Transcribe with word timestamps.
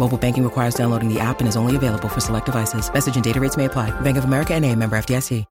Mobile 0.00 0.16
banking 0.16 0.42
requires 0.42 0.74
downloading 0.74 1.12
the 1.12 1.20
app 1.20 1.40
and 1.40 1.48
is 1.48 1.56
only 1.56 1.76
available 1.76 2.08
for 2.08 2.20
select 2.20 2.46
devices. 2.46 2.90
Message 2.92 3.16
and 3.16 3.22
data 3.22 3.38
rates 3.38 3.56
may 3.58 3.66
apply. 3.66 3.90
Bank 4.00 4.16
of 4.16 4.24
America 4.24 4.54
and 4.54 4.64
a 4.64 4.74
member 4.74 4.96
FDIC. 4.96 5.44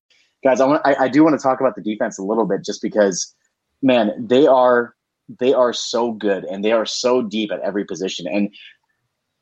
Guys, 0.43 0.59
I, 0.59 0.65
want, 0.65 0.81
I, 0.85 0.95
I 1.01 1.07
do 1.07 1.23
want 1.23 1.39
to 1.39 1.43
talk 1.43 1.59
about 1.59 1.75
the 1.75 1.83
defense 1.83 2.17
a 2.17 2.23
little 2.23 2.45
bit 2.45 2.65
just 2.65 2.81
because, 2.81 3.35
man, 3.83 4.25
they 4.27 4.47
are 4.47 4.95
they 5.37 5.53
are 5.53 5.71
so 5.73 6.13
good 6.13 6.45
and 6.45 6.65
they 6.65 6.71
are 6.71 6.85
so 6.85 7.21
deep 7.21 7.51
at 7.51 7.59
every 7.59 7.85
position. 7.85 8.25
And 8.25 8.49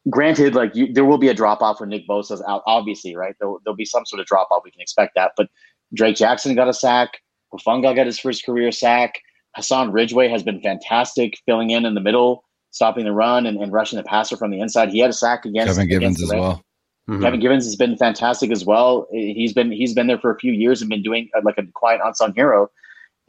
granted, 0.09 0.55
like 0.55 0.75
you, 0.75 0.91
there 0.91 1.05
will 1.05 1.17
be 1.17 1.30
a 1.30 1.33
drop 1.33 1.61
off 1.61 1.80
when 1.80 1.88
Nick 1.88 2.05
Bosa's 2.05 2.44
out, 2.45 2.64
obviously, 2.66 3.16
right? 3.16 3.36
There'll, 3.39 3.59
there'll 3.64 3.77
be 3.77 3.86
some 3.86 4.05
sort 4.05 4.19
of 4.19 4.25
drop 4.25 4.49
off. 4.52 4.64
We 4.66 4.71
can 4.71 4.81
expect 4.81 5.14
that. 5.16 5.31
But 5.38 5.47
Drake 5.94 6.17
Jackson 6.17 6.55
got 6.55 6.67
a 6.67 6.73
sack. 6.73 7.21
Hufanga 7.53 7.95
got 7.95 8.08
his 8.08 8.19
first 8.19 8.45
career 8.45 8.73
sack. 8.73 9.14
Hassan 9.55 9.92
Ridgeway 9.92 10.27
has 10.27 10.44
been 10.44 10.59
fantastic 10.61 11.36
filling 11.45 11.69
in 11.69 11.86
in 11.86 11.94
the 11.94 12.02
middle, 12.02 12.44
stopping 12.72 13.06
the 13.06 13.12
run 13.12 13.46
and, 13.46 13.58
and 13.58 13.72
rushing 13.72 13.98
the 13.98 14.04
passer 14.04 14.38
from 14.38 14.52
the 14.52 14.60
inside. 14.60 14.90
He 14.90 15.00
had 15.00 15.10
a 15.10 15.14
sack 15.14 15.46
against 15.46 15.76
Kevin 15.76 15.90
Givens 15.90 16.22
against 16.22 16.34
as 16.34 16.40
well. 16.40 16.64
Mm-hmm. 17.10 17.23
Kevin 17.23 17.40
Givens 17.40 17.66
has 17.66 17.76
been 17.76 17.98
fantastic 17.98 18.52
as 18.52 18.66
well. 18.66 19.08
He's 19.12 19.54
been 19.54 19.72
he's 19.72 19.94
been 19.94 20.08
there 20.08 20.20
for 20.20 20.32
a 20.32 20.38
few 20.38 20.52
years 20.52 20.82
and 20.82 20.90
been 20.90 21.04
doing 21.04 21.30
uh, 21.36 21.42
like 21.44 21.58
a 21.58 21.66
quiet 21.73 22.02
unsung 22.04 22.34
hero. 22.34 22.70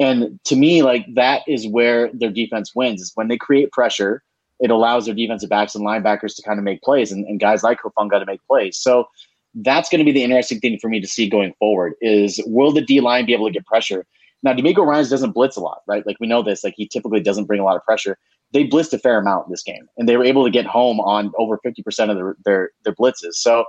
And 0.00 0.38
to 0.44 0.56
me, 0.56 0.82
like 0.82 1.06
that 1.14 1.42
is 1.48 1.66
where 1.66 2.10
their 2.12 2.30
defense 2.30 2.74
wins 2.74 3.00
is 3.00 3.12
when 3.14 3.28
they 3.28 3.36
create 3.36 3.72
pressure 3.72 4.22
it 4.60 4.70
allows 4.70 5.06
their 5.06 5.14
defensive 5.14 5.50
backs 5.50 5.74
and 5.74 5.86
linebackers 5.86 6.34
to 6.36 6.42
kind 6.42 6.58
of 6.58 6.64
make 6.64 6.82
plays 6.82 7.12
and, 7.12 7.24
and 7.26 7.40
guys 7.40 7.62
like 7.62 7.80
Hufanga 7.80 8.18
to 8.18 8.26
make 8.26 8.44
plays. 8.46 8.76
So 8.76 9.08
that's 9.54 9.88
going 9.88 10.00
to 10.00 10.04
be 10.04 10.12
the 10.12 10.24
interesting 10.24 10.60
thing 10.60 10.78
for 10.78 10.88
me 10.88 11.00
to 11.00 11.06
see 11.06 11.28
going 11.28 11.54
forward 11.58 11.94
is 12.00 12.40
will 12.46 12.72
the 12.72 12.80
D 12.80 13.00
line 13.00 13.26
be 13.26 13.34
able 13.34 13.46
to 13.46 13.52
get 13.52 13.66
pressure? 13.66 14.04
Now, 14.42 14.52
DeMeco 14.52 14.86
Ryans 14.86 15.10
doesn't 15.10 15.32
blitz 15.32 15.56
a 15.56 15.60
lot, 15.60 15.82
right? 15.86 16.06
Like 16.06 16.16
we 16.20 16.26
know 16.26 16.42
this, 16.42 16.62
like 16.62 16.74
he 16.76 16.86
typically 16.86 17.20
doesn't 17.20 17.46
bring 17.46 17.60
a 17.60 17.64
lot 17.64 17.76
of 17.76 17.84
pressure. 17.84 18.18
They 18.52 18.66
blitzed 18.66 18.92
a 18.92 18.98
fair 18.98 19.18
amount 19.18 19.46
in 19.46 19.50
this 19.50 19.62
game 19.62 19.88
and 19.96 20.08
they 20.08 20.16
were 20.16 20.24
able 20.24 20.44
to 20.44 20.50
get 20.50 20.66
home 20.66 21.00
on 21.00 21.32
over 21.38 21.58
50% 21.64 22.10
of 22.10 22.16
their, 22.16 22.36
their, 22.44 22.70
their 22.84 22.94
blitzes. 22.94 23.34
So 23.34 23.64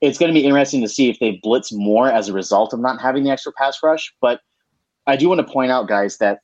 it's 0.00 0.18
going 0.18 0.32
to 0.32 0.38
be 0.38 0.44
interesting 0.44 0.80
to 0.82 0.88
see 0.88 1.08
if 1.08 1.18
they 1.18 1.40
blitz 1.42 1.72
more 1.72 2.10
as 2.10 2.28
a 2.28 2.32
result 2.32 2.72
of 2.72 2.80
not 2.80 3.00
having 3.00 3.24
the 3.24 3.30
extra 3.30 3.52
pass 3.52 3.78
rush. 3.82 4.12
But 4.20 4.40
I 5.06 5.16
do 5.16 5.28
want 5.28 5.46
to 5.46 5.52
point 5.52 5.72
out, 5.72 5.88
guys, 5.88 6.18
that 6.18 6.40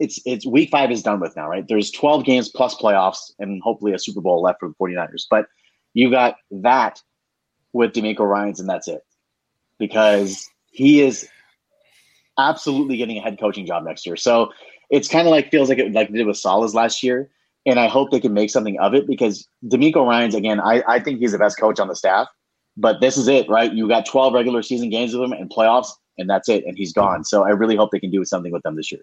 it's 0.00 0.20
it's 0.24 0.44
week 0.44 0.70
five 0.70 0.90
is 0.90 1.02
done 1.02 1.20
with 1.20 1.36
now, 1.36 1.48
right? 1.48 1.66
There's 1.68 1.90
12 1.92 2.24
games 2.24 2.48
plus 2.48 2.74
playoffs 2.74 3.32
and 3.38 3.62
hopefully 3.62 3.92
a 3.92 3.98
Super 3.98 4.20
Bowl 4.20 4.42
left 4.42 4.60
for 4.60 4.68
the 4.68 4.74
49ers. 4.74 5.26
But 5.30 5.46
you 5.92 6.10
got 6.10 6.36
that 6.50 7.00
with 7.72 7.92
DeMeco 7.92 8.20
Ryans, 8.20 8.58
and 8.58 8.68
that's 8.68 8.88
it. 8.88 9.02
Because 9.78 10.48
he 10.70 11.00
is 11.00 11.28
absolutely 12.38 12.96
getting 12.96 13.18
a 13.18 13.20
head 13.20 13.38
coaching 13.38 13.66
job 13.66 13.84
next 13.84 14.06
year. 14.06 14.16
So 14.16 14.50
it's 14.90 15.08
kind 15.08 15.26
of 15.26 15.30
like 15.30 15.50
feels 15.50 15.68
like 15.68 15.78
it 15.78 15.92
like 15.92 16.10
they 16.10 16.18
did 16.18 16.26
with 16.26 16.36
Saleh's 16.36 16.74
last 16.74 17.02
year. 17.02 17.30
And 17.66 17.80
I 17.80 17.88
hope 17.88 18.10
they 18.10 18.20
can 18.20 18.34
make 18.34 18.50
something 18.50 18.78
of 18.78 18.92
it 18.94 19.06
because 19.06 19.48
DeMeco 19.66 20.06
Ryans, 20.06 20.34
again, 20.34 20.60
I, 20.60 20.82
I 20.86 21.00
think 21.00 21.18
he's 21.18 21.32
the 21.32 21.38
best 21.38 21.58
coach 21.58 21.80
on 21.80 21.88
the 21.88 21.96
staff. 21.96 22.28
But 22.76 23.00
this 23.00 23.16
is 23.16 23.26
it, 23.26 23.48
right? 23.48 23.72
You 23.72 23.88
got 23.88 24.04
12 24.04 24.34
regular 24.34 24.62
season 24.62 24.90
games 24.90 25.14
with 25.14 25.22
him 25.22 25.32
and 25.32 25.48
playoffs, 25.48 25.88
and 26.18 26.28
that's 26.28 26.48
it. 26.48 26.64
And 26.66 26.76
he's 26.76 26.92
gone. 26.92 27.24
So 27.24 27.44
I 27.44 27.50
really 27.50 27.76
hope 27.76 27.90
they 27.90 28.00
can 28.00 28.10
do 28.10 28.24
something 28.24 28.52
with 28.52 28.62
them 28.64 28.76
this 28.76 28.92
year. 28.92 29.00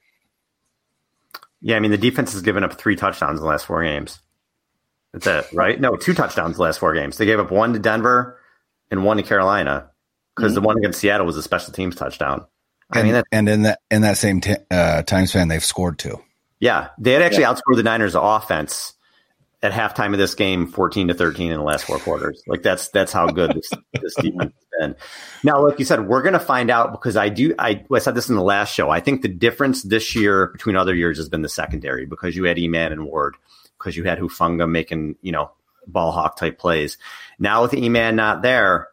Yeah, 1.61 1.77
I 1.77 1.79
mean 1.79 1.91
the 1.91 1.97
defense 1.97 2.33
has 2.33 2.41
given 2.41 2.63
up 2.63 2.73
three 2.73 2.95
touchdowns 2.95 3.39
in 3.39 3.43
the 3.43 3.49
last 3.49 3.65
four 3.65 3.83
games. 3.83 4.19
That's 5.13 5.27
it, 5.27 5.45
right? 5.53 5.79
No, 5.79 5.95
two 5.95 6.13
touchdowns 6.13 6.55
the 6.55 6.63
last 6.63 6.79
four 6.79 6.93
games. 6.93 7.17
They 7.17 7.25
gave 7.25 7.39
up 7.39 7.51
one 7.51 7.73
to 7.73 7.79
Denver 7.79 8.39
and 8.89 9.03
one 9.03 9.17
to 9.17 9.23
Carolina 9.23 9.89
because 10.35 10.51
mm-hmm. 10.51 10.61
the 10.61 10.67
one 10.67 10.77
against 10.77 10.99
Seattle 10.99 11.25
was 11.25 11.37
a 11.37 11.43
special 11.43 11.73
teams 11.73 11.95
touchdown. 11.95 12.45
I 12.91 12.99
and, 12.99 13.11
mean, 13.11 13.23
and 13.31 13.49
in 13.49 13.61
that 13.63 13.79
in 13.89 14.01
that 14.01 14.17
same 14.17 14.41
t- 14.41 14.55
uh, 14.69 15.03
time 15.03 15.27
span, 15.27 15.47
they've 15.47 15.63
scored 15.63 15.97
two. 15.99 16.21
Yeah, 16.59 16.89
they 16.99 17.13
had 17.13 17.21
actually 17.21 17.43
yeah. 17.43 17.53
outscored 17.53 17.75
the 17.75 17.83
Niners' 17.83 18.15
offense 18.15 18.93
at 19.63 19.71
halftime 19.71 20.11
of 20.13 20.17
this 20.17 20.35
game, 20.35 20.67
fourteen 20.67 21.07
to 21.07 21.13
thirteen 21.13 21.51
in 21.51 21.57
the 21.57 21.63
last 21.63 21.85
four 21.85 21.99
quarters. 21.99 22.41
Like 22.47 22.63
that's 22.63 22.89
that's 22.89 23.11
how 23.11 23.27
good 23.27 23.53
this, 23.55 23.69
this 24.01 24.15
defense 24.15 24.53
has 24.53 24.65
been. 24.79 24.95
Now, 25.43 25.65
like 25.65 25.79
you 25.79 25.85
said, 25.85 26.07
we're 26.07 26.21
going 26.21 26.33
to 26.33 26.39
find 26.39 26.69
out 26.69 26.91
because 26.91 27.15
I 27.15 27.29
do. 27.29 27.53
I, 27.57 27.83
I 27.91 27.99
said 27.99 28.15
this 28.15 28.29
in 28.29 28.35
the 28.35 28.43
last 28.43 28.73
show. 28.73 28.89
I 28.89 28.99
think 28.99 29.21
the 29.21 29.27
difference 29.27 29.83
this 29.83 30.15
year 30.15 30.47
between 30.47 30.75
other 30.75 30.95
years 30.95 31.17
has 31.17 31.29
been 31.29 31.41
the 31.41 31.49
secondary 31.49 32.05
because 32.05 32.35
you 32.35 32.43
had 32.43 32.57
Eman 32.57 32.91
and 32.91 33.05
Ward, 33.05 33.35
because 33.77 33.95
you 33.95 34.03
had 34.03 34.19
Hufanga 34.19 34.69
making 34.69 35.15
you 35.21 35.31
know 35.31 35.51
ball 35.87 36.11
hawk 36.11 36.37
type 36.37 36.59
plays. 36.59 36.97
Now 37.39 37.61
with 37.61 37.71
Eman 37.71 38.15
not 38.15 38.41
there, 38.41 38.89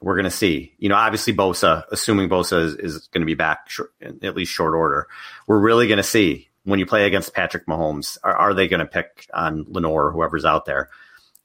we're 0.00 0.14
going 0.14 0.24
to 0.24 0.30
see. 0.30 0.74
You 0.78 0.88
know, 0.88 0.94
obviously 0.94 1.34
Bosa, 1.34 1.84
assuming 1.90 2.28
Bosa 2.28 2.64
is, 2.64 2.74
is 2.76 3.08
going 3.08 3.22
to 3.22 3.26
be 3.26 3.34
back 3.34 3.68
short, 3.68 3.92
at 4.00 4.34
least 4.34 4.52
short 4.52 4.74
order, 4.74 5.08
we're 5.46 5.58
really 5.58 5.86
going 5.86 5.98
to 5.98 6.02
see 6.02 6.48
when 6.64 6.78
you 6.78 6.86
play 6.86 7.06
against 7.06 7.34
Patrick 7.34 7.66
Mahomes, 7.66 8.18
are, 8.22 8.34
are 8.34 8.54
they 8.54 8.68
going 8.68 8.80
to 8.80 8.86
pick 8.86 9.26
on 9.32 9.64
Lenoir, 9.68 10.06
or 10.06 10.12
whoever's 10.12 10.44
out 10.44 10.66
there? 10.66 10.90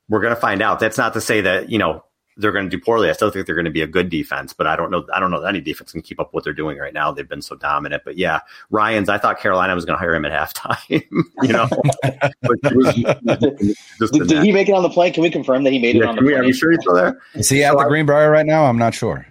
We're 0.10 0.22
going 0.22 0.36
to 0.36 0.40
find 0.40 0.62
out. 0.62 0.80
That's 0.80 0.98
not 0.98 1.14
to 1.14 1.22
say 1.22 1.42
that, 1.42 1.70
you 1.70 1.80
know, 1.80 2.04
they're 2.38 2.51
going 2.51 2.66
to 2.66 2.69
do 2.69 2.81
poorly. 2.81 3.09
I 3.09 3.13
still 3.13 3.31
think 3.31 3.46
they're 3.46 3.56
going 3.56 3.66
to 3.66 3.72
be 3.72 3.81
a 3.81 3.88
good 3.88 4.09
defense, 4.09 4.53
but 4.53 4.68
I 4.68 4.75
don't 4.75 4.91
know. 4.91 5.06
I 5.13 5.19
don't 5.19 5.31
know 5.31 5.41
that 5.41 5.47
any 5.47 5.62
defense 5.62 5.91
can 5.91 6.01
keep 6.01 6.19
up 6.19 6.34
what 6.34 6.44
they're 6.44 6.53
doing 6.53 6.78
right 6.78 6.94
now. 6.94 7.12
They've 7.12 7.28
been 7.28 7.41
so 7.41 7.56
dominant. 7.56 8.03
But 8.03 8.18
yeah, 8.18 8.41
Ryan's. 8.69 9.09
I 9.09 9.18
thought 9.18 9.40
Carolina 9.40 9.73
was 9.73 9.85
going 9.85 9.97
to 9.97 10.00
hire 10.00 10.16
him 10.16 10.25
at 10.25 10.31
halftime. 10.31 10.78
you 11.41 11.53
know, 11.53 11.68
did, 14.12 14.28
did 14.28 14.44
he 14.44 14.51
make 14.51 14.68
it 14.68 14.74
on 14.74 14.84
the 14.84 14.90
plane? 14.90 15.13
Can 15.13 15.24
we 15.24 15.29
confirm 15.29 15.63
that 15.63 15.72
he 15.72 15.79
made 15.79 15.95
yeah, 15.95 16.03
it 16.03 16.07
on 16.07 16.16
the 16.16 16.22
plane? 16.22 16.35
Are 16.35 16.44
you 16.44 16.53
sure 16.53 16.72
he's 16.72 16.81
still 16.81 16.95
there? 16.95 17.22
Is 17.35 17.50
he 17.50 17.63
at 17.63 17.74
so 17.74 17.79
the 17.79 17.85
Greenbrier 17.85 18.29
right 18.29 18.45
now? 18.45 18.66
I'm 18.66 18.78
not 18.78 18.94
sure. 18.94 19.25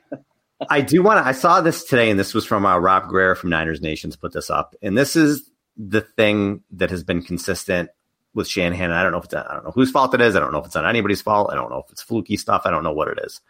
I 0.70 0.81
do 0.81 1.03
want 1.03 1.22
to. 1.22 1.28
I 1.28 1.32
saw 1.32 1.60
this 1.60 1.84
today, 1.84 2.10
and 2.10 2.19
this 2.19 2.32
was 2.32 2.47
from 2.47 2.64
uh, 2.64 2.78
Rob 2.78 3.09
Guerrero 3.09 3.34
from 3.34 3.50
Niners 3.50 3.82
Nations 3.82 4.16
put 4.16 4.32
this 4.32 4.48
up, 4.48 4.75
and 4.82 4.97
this 4.97 5.16
is 5.16 5.50
the 5.76 6.00
thing 6.00 6.62
that 6.70 6.91
has 6.91 7.03
been 7.03 7.22
consistent 7.22 7.91
with 8.34 8.49
Shanahan. 8.49 8.91
I 8.91 9.03
don't 9.03 9.12
know 9.12 9.19
if 9.19 9.25
it's 9.25 9.34
I 9.34 9.55
don't 9.55 9.65
know 9.65 9.72
whose 9.72 9.91
fault 9.91 10.15
it 10.15 10.21
is. 10.21 10.37
I 10.37 10.41
don't 10.41 10.53
know 10.53 10.59
if 10.59 10.67
it's 10.67 10.77
on 10.77 10.87
anybody's 10.87 11.22
fault. 11.22 11.50
I 11.50 11.55
don't 11.55 11.71
know 11.71 11.83
if 11.84 11.91
it's 11.91 12.03
fluky 12.03 12.37
stuff. 12.37 12.62
I 12.65 12.71
don't 12.71 12.84
know 12.84 12.93
what 12.93 13.09
it 13.09 13.19
is. 13.22 13.41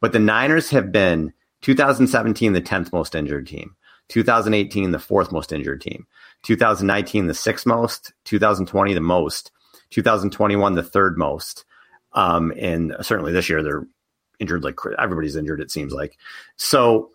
But 0.00 0.12
the 0.12 0.18
Niners 0.18 0.70
have 0.70 0.92
been 0.92 1.32
2017 1.62 2.52
the 2.52 2.60
10th 2.60 2.92
most 2.92 3.14
injured 3.14 3.46
team, 3.46 3.76
2018 4.08 4.90
the 4.90 4.98
fourth 4.98 5.32
most 5.32 5.52
injured 5.52 5.80
team, 5.80 6.06
2019 6.42 7.26
the 7.26 7.34
sixth 7.34 7.66
most, 7.66 8.12
2020 8.24 8.94
the 8.94 9.00
most, 9.00 9.50
2021 9.90 10.74
the 10.74 10.82
third 10.82 11.18
most. 11.18 11.64
Um, 12.14 12.52
and 12.58 12.94
certainly 13.00 13.32
this 13.32 13.48
year 13.48 13.62
they're 13.62 13.86
injured 14.38 14.64
like 14.64 14.76
everybody's 14.98 15.36
injured. 15.36 15.60
It 15.60 15.70
seems 15.70 15.92
like 15.92 16.18
so. 16.56 17.10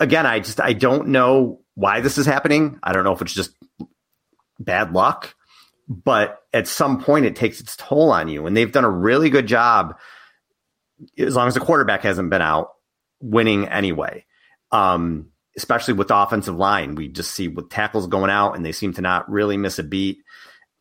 Again, 0.00 0.26
I 0.26 0.38
just 0.38 0.60
I 0.60 0.74
don't 0.74 1.08
know 1.08 1.60
why 1.74 2.00
this 2.00 2.18
is 2.18 2.26
happening. 2.26 2.78
I 2.84 2.92
don't 2.92 3.02
know 3.02 3.12
if 3.12 3.22
it's 3.22 3.34
just 3.34 3.50
bad 4.60 4.92
luck, 4.92 5.34
but 5.88 6.42
at 6.52 6.68
some 6.68 7.02
point 7.02 7.24
it 7.24 7.34
takes 7.34 7.60
its 7.60 7.76
toll 7.76 8.10
on 8.10 8.28
you. 8.28 8.46
And 8.46 8.56
they've 8.56 8.70
done 8.70 8.84
a 8.84 8.90
really 8.90 9.30
good 9.30 9.46
job, 9.46 9.96
as 11.18 11.34
long 11.34 11.48
as 11.48 11.54
the 11.54 11.60
quarterback 11.60 12.02
hasn't 12.02 12.30
been 12.30 12.42
out, 12.42 12.70
winning 13.20 13.66
anyway. 13.68 14.24
Um, 14.70 15.30
especially 15.56 15.94
with 15.94 16.08
the 16.08 16.16
offensive 16.16 16.56
line, 16.56 16.94
we 16.94 17.08
just 17.08 17.32
see 17.32 17.48
with 17.48 17.70
tackles 17.70 18.06
going 18.06 18.30
out, 18.30 18.54
and 18.54 18.64
they 18.64 18.72
seem 18.72 18.92
to 18.94 19.00
not 19.00 19.28
really 19.30 19.56
miss 19.56 19.78
a 19.78 19.82
beat. 19.82 20.18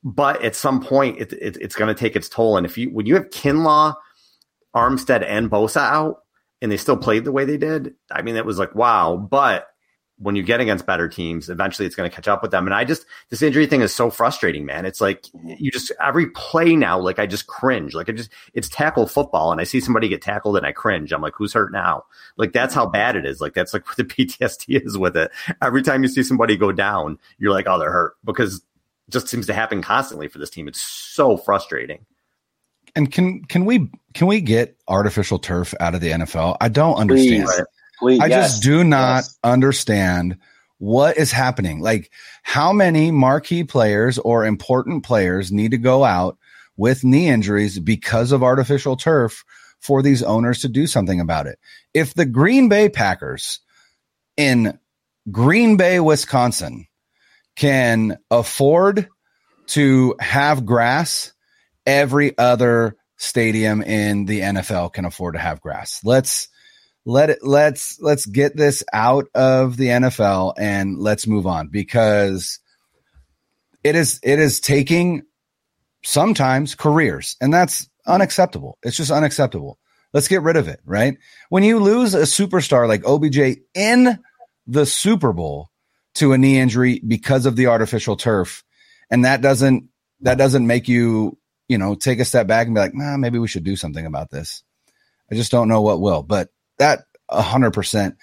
But 0.03 0.43
at 0.43 0.55
some 0.55 0.81
point, 0.81 1.19
it, 1.19 1.33
it, 1.33 1.57
it's 1.59 1.75
going 1.75 1.93
to 1.93 1.99
take 1.99 2.15
its 2.15 2.29
toll. 2.29 2.57
And 2.57 2.65
if 2.65 2.77
you 2.77 2.89
when 2.89 3.05
you 3.05 3.15
have 3.15 3.29
Kinlaw, 3.29 3.95
Armstead, 4.75 5.23
and 5.25 5.49
Bosa 5.49 5.81
out, 5.81 6.17
and 6.61 6.71
they 6.71 6.77
still 6.77 6.97
played 6.97 7.23
the 7.23 7.31
way 7.31 7.45
they 7.45 7.57
did, 7.57 7.95
I 8.11 8.21
mean, 8.21 8.35
it 8.35 8.45
was 8.45 8.59
like 8.59 8.75
wow. 8.75 9.15
But 9.15 9.67
when 10.19 10.35
you 10.35 10.41
get 10.41 10.59
against 10.59 10.85
better 10.85 11.07
teams, 11.07 11.49
eventually 11.49 11.85
it's 11.85 11.95
going 11.95 12.09
to 12.09 12.15
catch 12.15 12.27
up 12.27 12.41
with 12.41 12.49
them. 12.49 12.65
And 12.65 12.73
I 12.73 12.83
just, 12.83 13.05
this 13.29 13.41
injury 13.41 13.67
thing 13.67 13.81
is 13.81 13.93
so 13.93 14.09
frustrating, 14.09 14.65
man. 14.65 14.85
It's 14.85 14.99
like 14.99 15.23
mm-hmm. 15.23 15.53
you 15.59 15.71
just, 15.71 15.91
every 16.01 16.29
play 16.31 16.75
now, 16.75 16.99
like 16.99 17.19
I 17.19 17.27
just 17.27 17.47
cringe. 17.47 17.93
Like 17.93 18.09
I 18.09 18.13
just, 18.13 18.31
it's 18.53 18.67
tackle 18.67 19.07
football 19.07 19.51
and 19.51 19.61
I 19.61 19.63
see 19.63 19.79
somebody 19.79 20.07
get 20.07 20.23
tackled 20.23 20.57
and 20.57 20.65
I 20.65 20.71
cringe. 20.71 21.11
I'm 21.13 21.21
like, 21.21 21.35
who's 21.35 21.53
hurt 21.53 21.71
now? 21.71 22.03
Like 22.35 22.51
that's 22.51 22.73
how 22.73 22.87
bad 22.87 23.15
it 23.15 23.25
is. 23.25 23.39
Like 23.39 23.53
that's 23.53 23.73
like 23.73 23.85
what 23.87 23.97
the 23.97 24.03
PTSD 24.03 24.85
is 24.85 24.97
with 24.97 25.15
it. 25.15 25.31
Every 25.61 25.83
time 25.83 26.01
you 26.01 26.09
see 26.09 26.23
somebody 26.23 26.57
go 26.57 26.71
down, 26.71 27.19
you're 27.37 27.51
like, 27.51 27.67
oh, 27.67 27.77
they're 27.77 27.91
hurt 27.91 28.15
because 28.25 28.57
it 28.57 29.11
just 29.11 29.27
seems 29.27 29.45
to 29.47 29.53
happen 29.53 29.83
constantly 29.83 30.27
for 30.27 30.39
this 30.39 30.49
team. 30.49 30.67
It's 30.67 30.81
so 30.81 31.37
frustrating. 31.37 32.05
And 32.95 33.11
can 33.11 33.43
can 33.43 33.65
we 33.65 33.91
can 34.15 34.25
we 34.25 34.41
get 34.41 34.75
artificial 34.87 35.37
turf 35.37 35.75
out 35.79 35.93
of 35.93 36.01
the 36.01 36.09
NFL? 36.09 36.57
I 36.59 36.69
don't 36.69 36.95
understand. 36.95 37.45
Please. 37.45 37.61
Please, 37.99 38.19
I 38.19 38.27
yes, 38.27 38.53
just 38.53 38.63
do 38.63 38.83
not 38.83 39.17
yes. 39.17 39.39
understand 39.43 40.37
what 40.77 41.17
is 41.17 41.31
happening. 41.31 41.81
Like 41.81 42.11
how 42.43 42.71
many 42.71 43.11
marquee 43.11 43.63
players 43.63 44.17
or 44.19 44.45
important 44.45 45.03
players 45.03 45.51
need 45.51 45.71
to 45.71 45.77
go 45.77 46.03
out 46.03 46.37
with 46.75 47.03
knee 47.03 47.27
injuries 47.27 47.79
because 47.79 48.31
of 48.31 48.43
artificial 48.43 48.95
turf 48.95 49.43
for 49.79 50.01
these 50.01 50.23
owners 50.23 50.61
to 50.61 50.67
do 50.67 50.87
something 50.87 51.19
about 51.19 51.47
it. 51.47 51.59
If 51.93 52.13
the 52.13 52.25
Green 52.25 52.69
Bay 52.69 52.89
Packers 52.89 53.59
in 54.35 54.77
Green 55.31 55.77
Bay, 55.77 55.99
Wisconsin 55.99 56.87
can 57.55 58.17
afford 58.29 59.09
to 59.67 60.15
have 60.19 60.65
grass, 60.65 61.33
every 61.85 62.37
other 62.37 62.95
stadium 63.17 63.81
in 63.81 64.25
the 64.25 64.41
NFL 64.41 64.93
can 64.93 65.05
afford 65.05 65.33
to 65.33 65.39
have 65.39 65.59
grass. 65.59 66.01
Let's 66.03 66.49
let 67.07 67.29
it 67.29 67.39
let's 67.41 68.01
let's 68.01 68.25
get 68.25 68.57
this 68.57 68.83
out 68.91 69.27
of 69.33 69.77
the 69.77 69.87
NFL 69.87 70.55
and 70.57 70.99
let's 70.99 71.25
move 71.25 71.47
on 71.47 71.69
because 71.69 72.59
it 73.81 73.95
is 73.95 74.19
it 74.23 74.39
is 74.39 74.59
taking 74.59 75.21
sometimes 76.03 76.75
careers 76.75 77.37
and 77.39 77.53
that's 77.53 77.89
unacceptable. 78.05 78.77
It's 78.83 78.97
just 78.97 79.09
unacceptable. 79.09 79.79
Let's 80.11 80.27
get 80.27 80.41
rid 80.41 80.57
of 80.57 80.67
it, 80.67 80.81
right? 80.83 81.17
When 81.47 81.63
you 81.63 81.79
lose 81.79 82.13
a 82.13 82.23
superstar 82.23 82.89
like 82.89 83.05
OBJ 83.05 83.61
in 83.73 84.19
the 84.67 84.85
Super 84.85 85.31
Bowl 85.31 85.69
to 86.15 86.33
a 86.33 86.37
knee 86.37 86.59
injury 86.59 87.01
because 87.07 87.45
of 87.45 87.55
the 87.55 87.67
artificial 87.67 88.17
turf 88.17 88.65
and 89.09 89.23
that 89.23 89.39
doesn't 89.39 89.87
that 90.21 90.37
doesn't 90.37 90.67
make 90.67 90.89
you, 90.89 91.37
you 91.69 91.77
know, 91.77 91.95
take 91.95 92.19
a 92.19 92.25
step 92.25 92.47
back 92.47 92.67
and 92.67 92.75
be 92.75 92.81
like, 92.81 92.93
"Nah, 92.93 93.15
maybe 93.15 93.39
we 93.39 93.47
should 93.47 93.63
do 93.63 93.77
something 93.77 94.05
about 94.05 94.29
this." 94.29 94.61
I 95.31 95.35
just 95.35 95.51
don't 95.51 95.69
know 95.69 95.81
what 95.81 96.01
will, 96.01 96.21
but 96.21 96.49
that 96.79 97.05
a 97.29 97.41
hundred 97.41 97.71
percent. 97.71 98.17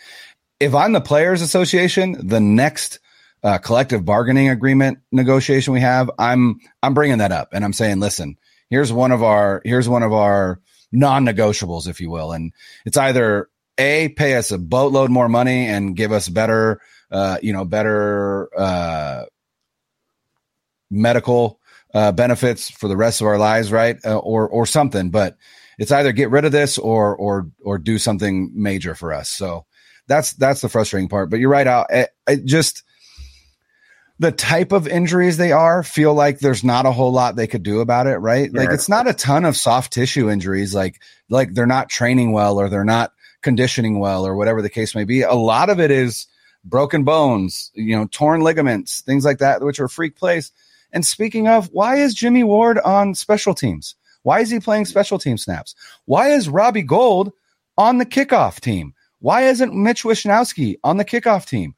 If 0.61 0.75
I'm 0.75 0.93
the 0.93 1.01
players 1.01 1.43
association, 1.43 2.27
the 2.27 2.41
next 2.41 3.01
uh, 3.43 3.59
collective 3.59 4.05
bargaining 4.05 4.49
agreement 4.49 4.99
negotiation 5.13 5.75
we 5.75 5.81
have, 5.81 6.11
I'm, 6.19 6.61
I'm 6.83 6.95
bringing 6.95 7.19
that 7.19 7.33
up 7.33 7.51
and 7.53 7.65
I'm 7.65 7.75
saying, 7.75 8.01
listen, 8.01 8.39
here's 8.71 8.93
one 8.93 9.13
of 9.13 9.23
our, 9.23 9.61
here's 9.65 9.89
one 9.89 10.03
of 10.03 10.13
our 10.13 10.61
non-negotiables, 10.93 11.89
if 11.89 12.01
you 12.01 12.09
will. 12.11 12.33
And 12.33 12.53
it's 12.87 12.97
either 12.97 13.51
a 13.77 14.09
pay 14.11 14.37
us 14.37 14.53
a 14.53 14.59
boatload 14.59 15.11
more 15.11 15.29
money 15.29 15.67
and 15.67 15.97
give 15.97 16.13
us 16.13 16.29
better, 16.29 16.81
uh, 17.11 17.39
you 17.43 17.53
know, 17.53 17.65
better, 17.65 18.49
uh, 18.57 19.25
medical, 20.91 21.61
uh, 21.93 22.13
benefits 22.13 22.71
for 22.71 22.89
the 22.89 22.97
rest 22.97 23.21
of 23.21 23.27
our 23.27 23.39
lives, 23.39 23.71
right? 23.71 23.99
Uh, 24.05 24.17
or, 24.19 24.49
or 24.49 24.65
something, 24.65 25.11
but 25.11 25.37
it's 25.79 25.93
either 25.93 26.13
get 26.13 26.31
rid 26.31 26.45
of 26.45 26.53
this 26.53 26.79
or 26.79 27.17
or 27.17 27.49
or 27.63 27.79
do 27.79 27.99
something 27.99 28.51
major 28.55 28.95
for 28.95 29.13
us. 29.13 29.29
So 29.29 29.67
that's 30.07 30.33
that's 30.35 30.61
the 30.61 30.69
frustrating 30.69 31.09
part. 31.09 31.31
But 31.31 31.41
you're 31.41 31.51
right. 31.51 31.67
Out 31.67 31.87
I, 31.91 32.09
I 32.27 32.37
just 32.37 32.83
the 34.19 34.33
type 34.33 34.73
of 34.73 34.87
injuries 34.87 35.37
they 35.37 35.53
are 35.53 35.83
feel 35.83 36.15
like 36.15 36.39
there's 36.39 36.63
not 36.63 36.87
a 36.87 36.93
whole 36.93 37.13
lot 37.13 37.35
they 37.35 37.49
could 37.49 37.65
do 37.65 37.81
about 37.81 38.07
it, 38.07 38.19
right? 38.19 38.53
Like 38.53 38.71
it's 38.71 38.89
not 38.89 39.09
a 39.09 39.13
ton 39.13 39.45
of 39.45 39.57
soft 39.57 39.93
tissue 39.93 40.31
injuries, 40.31 40.75
like 40.75 41.03
like 41.29 41.55
they're 41.55 41.67
not 41.67 41.89
training 41.89 42.33
well 42.33 42.61
or 42.61 42.69
they're 42.69 42.85
not 42.85 43.13
conditioning 43.43 43.99
well 43.99 44.27
or 44.27 44.37
whatever 44.37 44.63
the 44.63 44.71
case 44.71 44.95
may 44.95 45.05
be. 45.05 45.23
A 45.23 45.35
lot 45.35 45.69
of 45.69 45.81
it 45.81 45.91
is 45.91 46.27
broken 46.65 47.05
bones, 47.05 47.71
you 47.75 47.97
know, 47.97 48.07
torn 48.11 48.41
ligaments, 48.41 49.01
things 49.03 49.25
like 49.25 49.39
that, 49.39 49.63
which 49.63 49.81
are 49.81 49.89
freak 49.89 50.17
plays. 50.17 50.53
And 50.93 51.05
speaking 51.05 51.49
of, 51.49 51.69
why 51.73 51.97
is 51.97 52.15
Jimmy 52.15 52.45
Ward 52.45 52.79
on 52.79 53.15
special 53.15 53.53
teams? 53.53 53.97
Why 54.25 54.41
is 54.41 54.51
he 54.51 54.59
playing 54.59 54.87
special 54.87 55.19
team 55.19 55.39
snaps? 55.39 55.77
Why 56.07 56.31
is 56.31 56.49
Robbie 56.49 56.83
Gould 56.83 57.33
on 57.79 57.99
the 57.99 58.07
kickoff 58.07 58.59
team? 58.59 58.95
Why 59.21 59.43
isn't 59.43 59.75
Mitch 59.75 60.03
Wishnowsky 60.03 60.77
on 60.83 60.97
the 60.97 61.05
kickoff 61.05 61.47
team? 61.47 61.75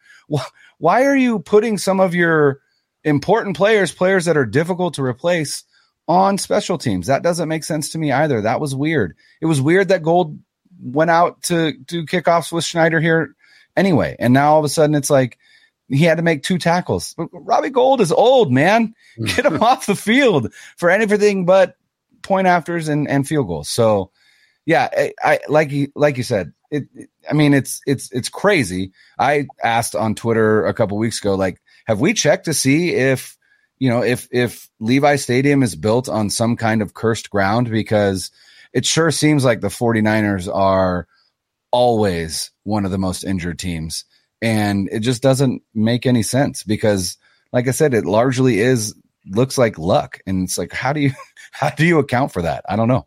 Why 0.78 1.04
are 1.04 1.16
you 1.16 1.40
putting 1.40 1.76
some 1.76 2.00
of 2.00 2.14
your 2.14 2.60
important 3.04 3.56
players, 3.56 3.93
players 3.93 4.25
that 4.25 4.37
are 4.37 4.46
difficult 4.46 4.94
to 4.94 5.02
replace, 5.02 5.64
on 6.08 6.38
special 6.38 6.78
teams? 6.78 7.08
That 7.08 7.22
doesn't 7.22 7.48
make 7.48 7.64
sense 7.64 7.90
to 7.90 7.98
me 7.98 8.12
either. 8.12 8.40
That 8.40 8.60
was 8.60 8.75
weird. 8.75 9.16
It 9.40 9.46
was 9.46 9.60
weird 9.60 9.88
that 9.88 10.02
Gould 10.02 10.38
went 10.81 11.10
out 11.10 11.42
to 11.44 11.72
do 11.72 12.06
kickoffs 12.06 12.52
with 12.52 12.64
Schneider 12.64 13.00
here 13.00 13.34
anyway. 13.76 14.16
And 14.19 14.32
now 14.32 14.52
all 14.52 14.58
of 14.58 14.64
a 14.64 14.69
sudden 14.69 14.94
it's 14.94 15.10
like 15.10 15.38
he 15.88 16.04
had 16.04 16.19
to 16.19 16.22
make 16.22 16.42
two 16.42 16.58
tackles. 16.58 17.14
Robbie 17.16 17.70
Gould 17.70 18.00
is 18.00 18.12
old, 18.12 18.52
man. 18.52 18.94
Mm-hmm. 19.19 19.25
Get 19.25 19.46
him 19.46 19.62
off 19.62 19.87
the 19.87 19.96
field 19.96 20.52
for 20.76 20.90
anything 20.90 21.44
but 21.44 21.76
point 22.26 22.46
afters 22.46 22.88
and, 22.88 23.08
and 23.08 23.26
field 23.26 23.46
goals. 23.46 23.69
So 23.69 24.11
yeah, 24.67 24.88
I, 24.93 25.12
I 25.23 25.38
like 25.49 25.70
you 25.70 25.93
like 25.94 26.17
you 26.17 26.25
said, 26.25 26.52
it, 26.70 26.84
I 27.28 27.32
mean 27.32 27.55
it's 27.55 27.81
it's 27.87 28.11
it's 28.12 28.28
crazy. 28.28 28.93
I 29.19 29.46
asked 29.62 29.94
on 29.94 30.14
Twitter 30.14 30.67
a 30.67 30.75
couple 30.75 30.99
weeks 30.99 31.20
ago, 31.20 31.37
like, 31.37 31.61
have 31.87 32.00
we 32.00 32.12
checked 32.12 32.46
to 32.46 32.55
see 32.55 32.94
if 32.94 33.37
you 33.78 33.88
know 33.88 34.02
if 34.02 34.28
if 34.32 34.69
Levi 34.81 35.17
Stadium 35.17 35.62
is 35.62 35.76
built 35.76 36.08
on 36.08 36.31
some 36.31 36.56
kind 36.56 36.82
of 36.82 36.94
cursed 36.94 37.31
ground? 37.31 37.70
Because 37.70 38.31
it 38.73 38.84
sure 38.84 39.11
seems 39.11 39.44
like 39.44 39.61
the 39.61 39.69
49ers 39.69 40.52
are 40.52 41.06
always 41.70 42.50
one 42.64 42.84
of 42.84 42.90
the 42.90 42.99
most 42.99 43.23
injured 43.23 43.58
teams. 43.58 44.05
And 44.43 44.88
it 44.93 45.00
just 45.00 45.23
doesn't 45.23 45.62
make 45.75 46.06
any 46.06 46.23
sense 46.23 46.62
because 46.62 47.17
like 47.52 47.69
I 47.69 47.70
said, 47.70 47.94
it 47.94 48.05
largely 48.05 48.61
is 48.61 48.94
looks 49.28 49.58
like 49.58 49.78
luck. 49.78 50.20
And 50.26 50.44
it's 50.44 50.58
like, 50.58 50.73
how 50.73 50.93
do 50.93 51.00
you 51.00 51.12
how 51.52 51.70
do 51.70 51.87
you 51.87 51.99
account 51.99 52.32
for 52.32 52.43
that? 52.43 52.64
I 52.69 52.76
don't 52.76 52.88
know. 52.88 53.06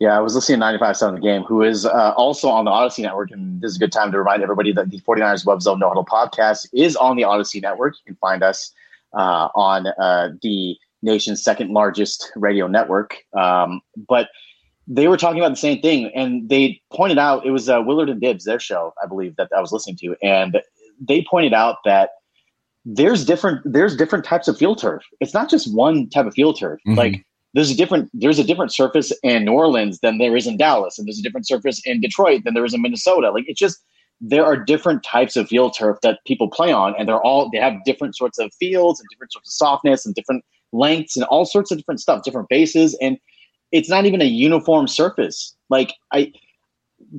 Yeah, 0.00 0.16
I 0.16 0.20
was 0.20 0.34
listening 0.34 0.60
to 0.60 0.66
95.7 0.66 1.14
The 1.14 1.20
Game, 1.20 1.42
who 1.44 1.62
is 1.62 1.86
uh, 1.86 2.12
also 2.16 2.48
on 2.48 2.64
the 2.64 2.70
Audacy 2.70 3.02
Network. 3.02 3.30
And 3.30 3.60
this 3.60 3.70
is 3.70 3.76
a 3.76 3.80
good 3.80 3.92
time 3.92 4.10
to 4.12 4.18
remind 4.18 4.42
everybody 4.42 4.72
that 4.72 4.90
the 4.90 5.00
49ers 5.00 5.46
Web 5.46 5.62
Zone 5.62 5.78
No 5.78 5.88
Huddle 5.88 6.04
podcast 6.04 6.66
is 6.74 6.96
on 6.96 7.16
the 7.16 7.22
Audacy 7.22 7.62
Network. 7.62 7.94
You 7.98 8.12
can 8.12 8.16
find 8.16 8.42
us 8.42 8.72
uh, 9.14 9.48
on 9.54 9.86
uh, 9.86 10.30
the 10.42 10.76
nation's 11.02 11.44
second 11.44 11.70
largest 11.70 12.32
radio 12.34 12.66
network. 12.66 13.16
Um, 13.34 13.82
but 14.08 14.28
they 14.88 15.06
were 15.06 15.16
talking 15.16 15.40
about 15.40 15.50
the 15.50 15.56
same 15.56 15.80
thing. 15.80 16.10
And 16.14 16.48
they 16.48 16.82
pointed 16.92 17.18
out, 17.18 17.46
it 17.46 17.50
was 17.50 17.68
uh, 17.68 17.80
Willard 17.80 18.10
and 18.10 18.20
Dibs, 18.20 18.44
their 18.44 18.60
show, 18.60 18.92
I 19.02 19.06
believe, 19.06 19.36
that 19.36 19.48
I 19.56 19.60
was 19.60 19.70
listening 19.70 19.96
to. 19.98 20.16
And 20.22 20.60
they 21.00 21.24
pointed 21.30 21.54
out 21.54 21.76
that 21.84 22.10
there's 22.84 23.24
different 23.24 23.60
there's 23.64 23.96
different 23.96 24.24
types 24.24 24.48
of 24.48 24.58
field 24.58 24.78
turf. 24.80 25.02
It's 25.20 25.34
not 25.34 25.48
just 25.48 25.74
one 25.74 26.08
type 26.10 26.26
of 26.26 26.34
field 26.34 26.58
turf. 26.58 26.80
Mm-hmm. 26.86 26.98
Like 26.98 27.26
there's 27.54 27.70
a 27.70 27.76
different 27.76 28.10
there's 28.12 28.38
a 28.38 28.44
different 28.44 28.72
surface 28.72 29.12
in 29.22 29.44
New 29.44 29.52
Orleans 29.52 30.00
than 30.00 30.18
there 30.18 30.36
is 30.36 30.46
in 30.46 30.56
Dallas, 30.56 30.98
and 30.98 31.06
there's 31.06 31.18
a 31.18 31.22
different 31.22 31.46
surface 31.46 31.80
in 31.84 32.00
Detroit 32.00 32.42
than 32.44 32.54
there 32.54 32.64
is 32.64 32.74
in 32.74 32.82
Minnesota. 32.82 33.30
Like 33.30 33.44
it's 33.46 33.60
just 33.60 33.82
there 34.20 34.44
are 34.44 34.56
different 34.56 35.02
types 35.02 35.36
of 35.36 35.48
field 35.48 35.74
turf 35.76 35.98
that 36.02 36.18
people 36.26 36.48
play 36.48 36.72
on, 36.72 36.94
and 36.98 37.08
they're 37.08 37.20
all 37.20 37.48
they 37.50 37.58
have 37.58 37.74
different 37.84 38.16
sorts 38.16 38.38
of 38.38 38.52
fields 38.54 39.00
and 39.00 39.08
different 39.10 39.32
sorts 39.32 39.48
of 39.48 39.52
softness 39.52 40.04
and 40.04 40.14
different 40.14 40.44
lengths 40.72 41.16
and 41.16 41.24
all 41.26 41.46
sorts 41.46 41.70
of 41.70 41.78
different 41.78 42.00
stuff, 42.00 42.22
different 42.22 42.48
bases, 42.48 42.96
and 43.00 43.18
it's 43.72 43.88
not 43.88 44.04
even 44.04 44.20
a 44.20 44.26
uniform 44.26 44.88
surface. 44.88 45.56
Like 45.70 45.94
I, 46.12 46.32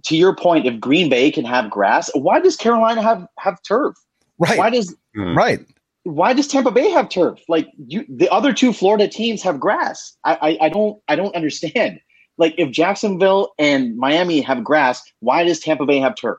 to 0.03 0.15
your 0.15 0.35
point, 0.35 0.65
if 0.65 0.79
Green 0.79 1.09
Bay 1.09 1.31
can 1.31 1.45
have 1.45 1.69
grass, 1.69 2.09
why 2.13 2.39
does 2.39 2.55
Carolina 2.55 3.01
have 3.01 3.25
have 3.39 3.57
turf? 3.67 3.95
Right. 4.37 4.57
Why 4.57 4.69
does 4.69 4.95
mm. 5.15 5.35
right? 5.35 5.65
Why 6.03 6.33
does 6.33 6.47
Tampa 6.47 6.71
Bay 6.71 6.89
have 6.91 7.09
turf? 7.09 7.39
Like 7.47 7.67
you, 7.87 8.05
the 8.07 8.29
other 8.29 8.53
two 8.53 8.73
Florida 8.73 9.07
teams 9.07 9.41
have 9.41 9.59
grass. 9.59 10.15
I, 10.23 10.35
I, 10.41 10.65
I 10.65 10.69
don't, 10.69 11.01
I 11.07 11.15
don't 11.15 11.35
understand. 11.35 11.99
Like 12.37 12.53
if 12.57 12.69
Jacksonville 12.71 13.53
and 13.57 13.97
Miami 13.97 14.41
have 14.41 14.63
grass, 14.63 15.01
why 15.21 15.43
does 15.43 15.59
Tampa 15.59 15.85
Bay 15.85 15.99
have 15.99 16.15
turf? 16.15 16.37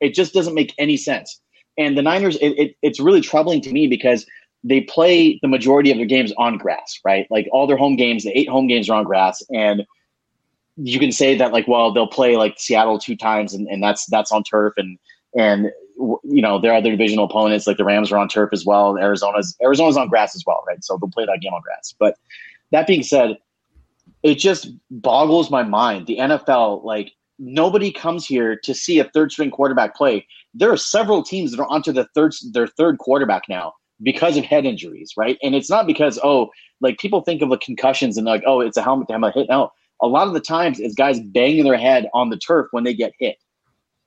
It 0.00 0.14
just 0.14 0.34
doesn't 0.34 0.54
make 0.54 0.74
any 0.78 0.96
sense. 0.96 1.40
And 1.76 1.96
the 1.96 2.02
Niners, 2.02 2.36
it, 2.36 2.50
it, 2.50 2.76
it's 2.82 3.00
really 3.00 3.20
troubling 3.20 3.60
to 3.62 3.72
me 3.72 3.86
because 3.86 4.26
they 4.64 4.80
play 4.82 5.38
the 5.42 5.48
majority 5.48 5.90
of 5.90 5.96
their 5.96 6.06
games 6.06 6.32
on 6.36 6.58
grass, 6.58 7.00
right? 7.04 7.26
Like 7.30 7.48
all 7.52 7.66
their 7.66 7.76
home 7.76 7.96
games, 7.96 8.24
the 8.24 8.36
eight 8.36 8.48
home 8.48 8.66
games 8.66 8.90
are 8.90 8.98
on 8.98 9.04
grass, 9.04 9.42
and 9.52 9.84
you 10.76 10.98
can 10.98 11.12
say 11.12 11.36
that 11.36 11.52
like, 11.52 11.66
well, 11.68 11.92
they'll 11.92 12.08
play 12.08 12.36
like 12.36 12.58
Seattle 12.58 12.98
two 12.98 13.16
times, 13.16 13.54
and, 13.54 13.68
and 13.68 13.82
that's 13.82 14.06
that's 14.06 14.32
on 14.32 14.42
turf, 14.42 14.74
and 14.76 14.98
and 15.36 15.70
you 15.98 16.42
know 16.42 16.58
their 16.58 16.74
other 16.74 16.90
divisional 16.90 17.24
opponents 17.24 17.66
like 17.66 17.76
the 17.76 17.84
Rams 17.84 18.12
are 18.12 18.18
on 18.18 18.28
turf 18.28 18.50
as 18.52 18.64
well. 18.64 18.96
Arizona's 18.98 19.56
Arizona's 19.62 19.96
on 19.96 20.08
grass 20.08 20.34
as 20.34 20.44
well, 20.46 20.62
right? 20.66 20.82
So 20.82 20.96
they'll 20.96 21.10
play 21.10 21.26
that 21.26 21.40
game 21.40 21.52
on 21.52 21.62
grass. 21.62 21.94
But 21.98 22.16
that 22.70 22.86
being 22.86 23.02
said, 23.02 23.38
it 24.22 24.36
just 24.36 24.68
boggles 24.90 25.50
my 25.50 25.62
mind. 25.62 26.06
The 26.06 26.18
NFL, 26.18 26.84
like 26.84 27.12
nobody 27.38 27.92
comes 27.92 28.26
here 28.26 28.56
to 28.64 28.74
see 28.74 28.98
a 28.98 29.04
third 29.04 29.32
string 29.32 29.50
quarterback 29.50 29.96
play. 29.96 30.26
There 30.54 30.72
are 30.72 30.76
several 30.76 31.22
teams 31.22 31.50
that 31.50 31.60
are 31.60 31.68
onto 31.68 31.92
the 31.92 32.06
third 32.14 32.34
their 32.52 32.66
third 32.66 32.98
quarterback 32.98 33.42
now 33.48 33.74
because 34.02 34.36
of 34.36 34.44
head 34.44 34.64
injuries, 34.64 35.12
right? 35.16 35.38
And 35.42 35.54
it's 35.54 35.70
not 35.70 35.86
because 35.86 36.18
oh, 36.22 36.50
like 36.80 36.98
people 36.98 37.22
think 37.22 37.42
of 37.42 37.50
the 37.50 37.58
concussions 37.58 38.16
and 38.16 38.26
like 38.26 38.42
oh, 38.46 38.60
it's 38.60 38.76
a 38.76 38.82
helmet 38.82 39.08
to 39.08 39.14
helmet 39.14 39.34
hit. 39.34 39.48
No, 39.48 39.70
a 40.00 40.06
lot 40.06 40.28
of 40.28 40.34
the 40.34 40.40
times 40.40 40.78
it's 40.78 40.94
guys 40.94 41.20
banging 41.20 41.64
their 41.64 41.76
head 41.76 42.08
on 42.14 42.30
the 42.30 42.36
turf 42.36 42.68
when 42.70 42.84
they 42.84 42.94
get 42.94 43.12
hit. 43.18 43.36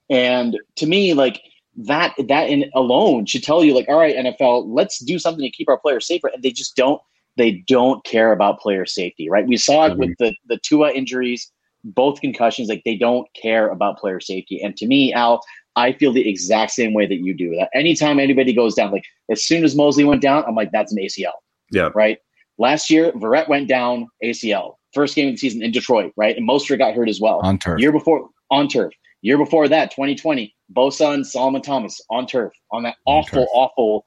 And 0.09 0.57
to 0.75 0.85
me, 0.85 1.13
like 1.13 1.41
that 1.75 2.13
that 2.27 2.49
in 2.49 2.69
alone 2.75 3.25
should 3.25 3.43
tell 3.43 3.63
you 3.63 3.73
like 3.73 3.87
all 3.87 3.97
right 3.97 4.15
NFL 4.15 4.65
let's 4.67 4.99
do 4.99 5.17
something 5.17 5.43
to 5.43 5.49
keep 5.49 5.69
our 5.69 5.79
players 5.79 6.05
safer. 6.05 6.27
And 6.27 6.43
they 6.43 6.51
just 6.51 6.75
don't 6.75 7.01
they 7.37 7.63
don't 7.67 8.03
care 8.03 8.31
about 8.33 8.59
player 8.59 8.85
safety 8.85 9.29
right? 9.29 9.47
We 9.47 9.57
saw 9.57 9.85
it 9.85 9.91
mm-hmm. 9.91 9.99
with 9.99 10.17
the 10.19 10.35
the 10.47 10.57
Tua 10.57 10.91
injuries 10.91 11.51
both 11.83 12.21
concussions 12.21 12.69
like 12.69 12.83
they 12.85 12.95
don't 12.95 13.27
care 13.33 13.69
about 13.69 13.97
player 13.97 14.19
safety. 14.19 14.61
And 14.61 14.75
to 14.77 14.87
me 14.87 15.13
Al 15.13 15.41
I 15.77 15.93
feel 15.93 16.11
the 16.11 16.27
exact 16.27 16.71
same 16.71 16.93
way 16.93 17.07
that 17.07 17.21
you 17.21 17.33
do. 17.33 17.55
That 17.55 17.69
anytime 17.73 18.19
anybody 18.19 18.53
goes 18.53 18.75
down 18.75 18.91
like 18.91 19.05
as 19.29 19.43
soon 19.43 19.63
as 19.63 19.75
Moseley 19.75 20.03
went 20.03 20.21
down 20.21 20.43
I'm 20.45 20.55
like 20.55 20.71
that's 20.71 20.91
an 20.91 20.99
ACL 20.99 21.31
yeah. 21.71 21.89
right? 21.95 22.17
Last 22.57 22.89
year 22.89 23.13
Verrett 23.13 23.47
went 23.47 23.69
down 23.69 24.07
ACL 24.23 24.75
first 24.93 25.15
game 25.15 25.29
of 25.29 25.35
the 25.35 25.37
season 25.37 25.63
in 25.63 25.71
Detroit 25.71 26.11
right? 26.17 26.35
And 26.35 26.47
Mostert 26.47 26.79
got 26.79 26.95
hurt 26.95 27.07
as 27.07 27.21
well. 27.21 27.39
On 27.43 27.57
turf. 27.57 27.79
Year 27.79 27.93
before 27.93 28.29
on 28.49 28.67
turf. 28.67 28.93
Year 29.21 29.37
before 29.37 29.67
that, 29.67 29.91
2020, 29.91 30.53
Bosa 30.71 31.13
and 31.13 31.25
Solomon 31.25 31.61
Thomas 31.61 32.01
on 32.09 32.27
turf 32.27 32.53
on 32.71 32.83
that 32.83 32.95
awful, 33.05 33.47
awful 33.53 34.05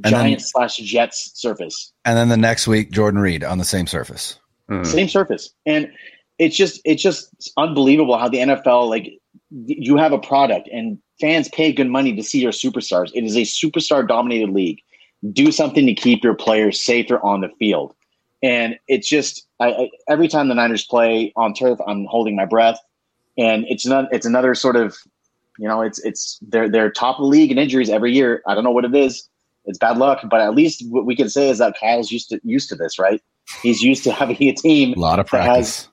Giant 0.00 0.40
slash 0.40 0.76
Jets 0.76 1.32
surface. 1.34 1.92
And 2.04 2.16
then 2.16 2.28
the 2.28 2.36
next 2.36 2.66
week, 2.66 2.90
Jordan 2.90 3.20
Reed 3.20 3.44
on 3.44 3.58
the 3.58 3.64
same 3.64 3.86
surface. 3.86 4.38
Mm. 4.70 4.86
Same 4.86 5.08
surface. 5.08 5.50
And 5.66 5.90
it's 6.38 6.56
just 6.56 6.80
it's 6.84 7.02
just 7.02 7.52
unbelievable 7.56 8.16
how 8.16 8.28
the 8.28 8.38
NFL 8.38 8.88
like 8.88 9.12
you 9.50 9.96
have 9.98 10.12
a 10.12 10.18
product 10.18 10.68
and 10.72 10.98
fans 11.20 11.48
pay 11.48 11.72
good 11.72 11.88
money 11.88 12.16
to 12.16 12.22
see 12.22 12.40
your 12.40 12.52
superstars. 12.52 13.10
It 13.14 13.24
is 13.24 13.36
a 13.36 13.42
superstar 13.42 14.06
dominated 14.06 14.50
league. 14.50 14.80
Do 15.30 15.52
something 15.52 15.86
to 15.86 15.94
keep 15.94 16.24
your 16.24 16.34
players 16.34 16.80
safer 16.80 17.20
on 17.20 17.42
the 17.42 17.50
field. 17.58 17.94
And 18.42 18.78
it's 18.88 19.08
just 19.08 19.46
I, 19.60 19.68
I, 19.68 19.90
every 20.08 20.26
time 20.26 20.48
the 20.48 20.54
Niners 20.54 20.84
play 20.84 21.32
on 21.36 21.52
turf, 21.52 21.78
I'm 21.86 22.06
holding 22.06 22.34
my 22.34 22.46
breath 22.46 22.78
and 23.38 23.64
it's 23.68 23.86
not 23.86 24.06
it's 24.12 24.26
another 24.26 24.54
sort 24.54 24.76
of 24.76 24.96
you 25.58 25.68
know 25.68 25.82
it's 25.82 25.98
it's 26.00 26.38
they're 26.42 26.68
they're 26.68 26.90
top 26.90 27.18
of 27.18 27.22
the 27.22 27.28
league 27.28 27.50
in 27.50 27.58
injuries 27.58 27.90
every 27.90 28.12
year. 28.12 28.42
I 28.46 28.54
don't 28.54 28.64
know 28.64 28.70
what 28.70 28.84
it 28.84 28.94
is. 28.94 29.28
It's 29.64 29.78
bad 29.78 29.98
luck, 29.98 30.20
but 30.28 30.40
at 30.40 30.54
least 30.54 30.84
what 30.88 31.06
we 31.06 31.14
can 31.14 31.28
say 31.28 31.48
is 31.48 31.58
that 31.58 31.76
Kyle's 31.78 32.10
used 32.10 32.28
to 32.30 32.40
used 32.42 32.68
to 32.70 32.74
this, 32.74 32.98
right? 32.98 33.22
He's 33.62 33.82
used 33.82 34.04
to 34.04 34.12
having 34.12 34.42
a 34.42 34.52
team. 34.52 34.94
A 34.94 35.00
lot 35.00 35.18
of 35.18 35.26
practice. 35.26 35.88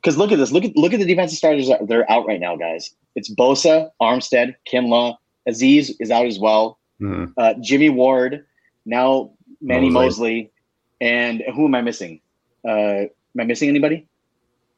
Because 0.00 0.16
look 0.16 0.30
at 0.30 0.38
this. 0.38 0.52
Look 0.52 0.64
at 0.64 0.76
look 0.76 0.92
at 0.92 1.00
the 1.00 1.06
defensive 1.06 1.38
starters 1.38 1.68
that 1.68 1.90
are 1.90 2.10
out 2.10 2.26
right 2.26 2.40
now, 2.40 2.56
guys. 2.56 2.94
It's 3.16 3.32
Bosa, 3.34 3.90
Armstead, 4.00 4.54
Kinlaw, 4.72 5.16
Azeez 5.48 5.90
is 5.98 6.10
out 6.10 6.26
as 6.26 6.38
well. 6.38 6.78
Mm. 7.00 7.32
Uh, 7.36 7.54
Jimmy 7.60 7.88
Ward, 7.88 8.44
now 8.86 9.32
Manny 9.60 9.90
Mosley. 9.90 10.10
Moseley, 10.10 10.52
and 11.00 11.42
who 11.54 11.64
am 11.66 11.74
I 11.74 11.80
missing? 11.80 12.20
Uh, 12.66 12.70
am 12.70 13.40
I 13.40 13.44
missing 13.44 13.68
anybody? 13.68 14.06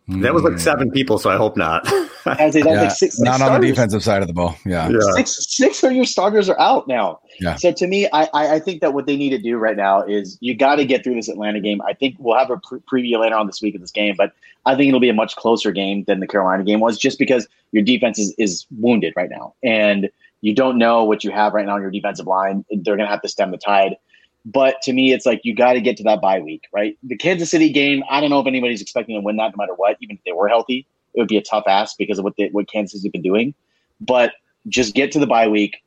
That 0.09 0.35
was 0.35 0.43
like 0.43 0.59
seven 0.59 0.91
people, 0.91 1.19
so 1.19 1.31
I 1.31 1.37
hope 1.37 1.57
not. 1.57 1.87
I 2.27 2.51
say, 2.51 2.61
yeah, 2.61 2.83
like 2.83 2.91
six, 2.91 3.17
six 3.17 3.21
not 3.21 3.37
starters. 3.37 3.55
on 3.55 3.61
the 3.61 3.67
defensive 3.67 4.03
side 4.03 4.23
of 4.23 4.29
the 4.29 4.35
ball. 4.35 4.57
Yeah. 4.65 4.89
yeah. 4.89 4.99
Six, 5.15 5.47
six 5.49 5.83
of 5.83 5.93
your 5.93 6.05
starters 6.05 6.49
are 6.49 6.59
out 6.61 6.89
now. 6.89 7.21
Yeah. 7.41 7.57
So 7.57 7.73
to 7.73 7.87
me, 7.87 8.09
I, 8.13 8.29
I 8.33 8.59
think 8.59 8.81
that 8.81 8.93
what 8.93 9.07
they 9.07 9.17
need 9.17 9.31
to 9.31 9.39
do 9.39 9.57
right 9.57 9.77
now 9.77 10.03
is 10.03 10.37
you 10.41 10.55
got 10.57 10.77
to 10.77 10.85
get 10.85 11.03
through 11.05 11.15
this 11.15 11.29
Atlanta 11.29 11.61
game. 11.61 11.81
I 11.83 11.95
think 11.95 12.17
we'll 12.19 12.39
have 12.39 12.51
a 12.51 12.59
pre- 12.59 12.81
preview 12.81 13.21
later 13.21 13.37
on 13.37 13.47
this 13.47 13.63
week 13.63 13.75
of 13.75 13.81
this 13.81 13.91
game, 13.91 14.15
but 14.17 14.33
I 14.67 14.75
think 14.75 14.89
it'll 14.89 15.01
be 15.01 15.09
a 15.09 15.15
much 15.15 15.37
closer 15.37 15.73
game 15.73 16.05
than 16.05 16.21
the 16.21 16.27
Carolina 16.27 16.65
game 16.65 16.81
was 16.81 16.99
just 16.99 17.19
because 17.19 17.49
your 17.73 17.83
defense 17.83 18.19
is, 18.19 18.35
is 18.39 18.67
wounded 18.79 19.15
right 19.17 19.31
now. 19.31 19.55
And 19.63 20.11
you 20.43 20.55
don't 20.55 20.79
know 20.79 21.05
what 21.05 21.25
you 21.25 21.31
have 21.31 21.53
right 21.55 21.67
now 21.67 21.75
on 21.75 21.83
your 21.83 21.91
defensive 21.91 22.27
line. 22.27 22.65
They're 22.71 22.97
going 22.97 23.07
to 23.07 23.13
have 23.13 23.23
to 23.23 23.29
stem 23.29 23.51
the 23.51 23.59
tide. 23.59 23.97
But 24.45 24.81
to 24.83 24.93
me, 24.93 25.13
it's 25.13 25.27
like 25.27 25.43
you 25.45 25.55
got 25.55 25.75
to 25.75 25.81
get 25.81 25.97
to 25.99 26.03
that 26.05 26.21
bye 26.21 26.41
week, 26.41 26.65
right? 26.73 26.97
The 27.03 27.17
Kansas 27.17 27.51
City 27.51 27.71
game, 27.71 28.03
I 28.11 28.21
don't 28.21 28.31
know 28.31 28.41
if 28.41 28.47
anybody's 28.47 28.81
expecting 28.81 29.15
to 29.17 29.21
win 29.21 29.37
that 29.37 29.51
no 29.51 29.57
matter 29.59 29.75
what, 29.75 29.99
even 30.01 30.17
if 30.17 30.25
they 30.25 30.33
were 30.33 30.49
healthy. 30.49 30.87
It 31.15 31.21
would 31.21 31.29
be 31.29 31.37
a 31.37 31.43
tough 31.43 31.65
ask 31.67 31.97
because 31.99 32.19
of 32.19 32.25
what 32.25 32.35
what 32.53 32.69
Kansas 32.69 33.01
City's 33.01 33.13
been 33.13 33.23
doing. 33.23 33.55
But 34.01 34.33
just 34.69 34.95
get 34.95 35.13
to 35.13 35.19
the 35.19 35.27
bye 35.27 35.49
week. 35.49 35.83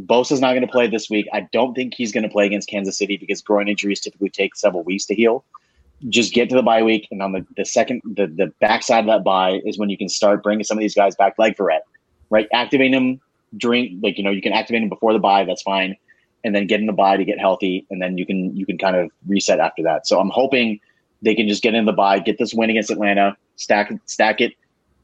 Bosa's 0.00 0.40
not 0.40 0.52
going 0.52 0.66
to 0.66 0.72
play 0.72 0.86
this 0.86 1.10
week. 1.10 1.26
I 1.32 1.46
don't 1.52 1.74
think 1.74 1.94
he's 1.94 2.12
going 2.12 2.22
to 2.22 2.28
play 2.28 2.46
against 2.46 2.68
Kansas 2.68 2.96
City 2.96 3.16
because 3.16 3.42
groin 3.42 3.68
injuries 3.68 4.00
typically 4.00 4.30
take 4.30 4.56
several 4.56 4.82
weeks 4.82 5.04
to 5.06 5.14
heal. 5.14 5.44
Just 6.08 6.32
get 6.32 6.48
to 6.48 6.56
the 6.56 6.62
bye 6.62 6.82
week, 6.82 7.06
and 7.10 7.22
on 7.22 7.32
the, 7.32 7.46
the 7.58 7.64
second, 7.66 8.00
the, 8.04 8.26
the 8.26 8.50
backside 8.60 9.00
of 9.00 9.06
that 9.06 9.22
bye 9.22 9.60
is 9.66 9.78
when 9.78 9.90
you 9.90 9.98
can 9.98 10.08
start 10.08 10.42
bringing 10.42 10.64
some 10.64 10.78
of 10.78 10.80
these 10.80 10.94
guys 10.94 11.14
back, 11.14 11.34
like 11.36 11.58
Verrett, 11.58 11.80
right? 12.30 12.48
Activating 12.54 12.92
them 12.92 13.20
during, 13.58 14.00
like, 14.02 14.16
you 14.16 14.24
know, 14.24 14.30
you 14.30 14.40
can 14.40 14.54
activate 14.54 14.80
them 14.80 14.88
before 14.88 15.12
the 15.12 15.18
bye, 15.18 15.44
that's 15.44 15.60
fine 15.60 15.96
and 16.44 16.54
then 16.54 16.66
get 16.66 16.80
in 16.80 16.86
the 16.86 16.92
bye 16.92 17.16
to 17.16 17.24
get 17.24 17.38
healthy, 17.38 17.86
and 17.90 18.00
then 18.00 18.18
you 18.18 18.26
can 18.26 18.56
you 18.56 18.66
can 18.66 18.78
kind 18.78 18.96
of 18.96 19.10
reset 19.26 19.60
after 19.60 19.82
that. 19.82 20.06
So 20.06 20.20
I'm 20.20 20.30
hoping 20.30 20.80
they 21.22 21.34
can 21.34 21.48
just 21.48 21.62
get 21.62 21.74
in 21.74 21.84
the 21.84 21.92
bye, 21.92 22.18
get 22.18 22.38
this 22.38 22.54
win 22.54 22.70
against 22.70 22.90
Atlanta, 22.90 23.36
stack 23.60 23.92
stack 24.06 24.40
it. 24.40 24.54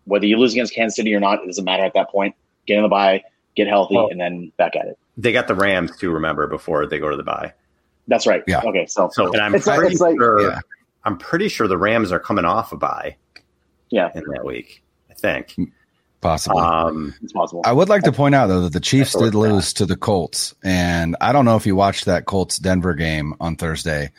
Whether 0.05 0.27
you 0.27 0.37
lose 0.37 0.53
against 0.53 0.75
Kansas 0.75 0.97
City 0.97 1.15
or 1.15 1.21
not, 1.21 1.43
it 1.43 1.47
doesn't 1.47 1.65
matter 1.65 1.85
at 1.85 1.95
that 1.95 2.11
point. 2.11 2.35
Get 2.67 2.77
in 2.77 2.83
the 2.83 2.89
bye, 2.89 3.23
get 3.57 3.69
healthy, 3.69 3.97
well, 3.97 4.09
and 4.09 4.21
then 4.21 4.53
back 4.57 4.77
at 4.77 4.87
it. 4.87 4.99
They 5.17 5.33
got 5.33 5.49
the 5.49 5.55
Rams 5.55 5.97
to 5.99 6.11
remember 6.11 6.47
before 6.47 6.87
they 6.87 6.99
go 6.99 7.11
to 7.11 7.17
the 7.17 7.23
bye. 7.23 7.53
That's 8.09 8.27
right. 8.27 8.43
Yeah. 8.47 8.63
Okay. 8.65 8.87
So, 8.87 9.09
so 9.13 9.33
and 9.33 9.41
I'm 9.41 9.53
pretty 9.53 9.97
like, 9.97 10.17
sure. 10.17 10.43
Yeah. 10.43 10.61
I'm 11.05 11.19
pretty 11.19 11.49
sure 11.49 11.67
the 11.69 11.79
Rams 11.79 12.13
are 12.13 12.21
coming 12.21 12.45
off 12.45 12.73
a 12.73 12.77
bye. 12.77 13.17
Yeah. 13.91 14.11
In 14.15 14.25
that 14.33 14.45
week, 14.45 14.83
I 15.11 15.15
think. 15.15 15.57
Possible. 16.21 16.59
Um, 16.59 17.15
it's 17.23 17.33
possible. 17.33 17.63
I 17.65 17.73
would 17.73 17.89
like 17.89 18.03
to 18.05 18.13
point 18.13 18.35
out 18.35 18.47
though 18.47 18.63
that 18.63 18.73
the 18.73 18.81
Chiefs 18.81 19.15
did 19.15 19.35
lose 19.35 19.73
to 19.75 19.87
the 19.87 19.97
Colts, 19.97 20.55
and 20.65 21.15
I 21.21 21.33
don't 21.33 21.45
know 21.45 21.57
if 21.57 21.67
you 21.67 21.77
watched 21.77 22.07
that 22.07 22.25
Colts 22.25 22.59
Denver 22.59 22.95
game 22.95 23.35
on 23.39 23.57
Thursday, 23.57 24.11